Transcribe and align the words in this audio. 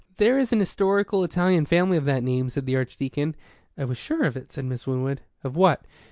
"There 0.17 0.39
is 0.39 0.51
an 0.51 0.59
historical 0.59 1.23
Italian 1.23 1.67
family 1.67 1.95
of 1.95 2.05
that 2.05 2.23
name," 2.23 2.49
said 2.49 2.65
the 2.65 2.75
Archdeacon. 2.75 3.35
"I 3.77 3.85
was 3.85 3.99
sure 3.99 4.23
of 4.23 4.35
it," 4.35 4.51
said 4.51 4.65
Miss 4.65 4.87
Winwood. 4.87 5.21
"Of 5.43 5.55
what?" 5.55 5.85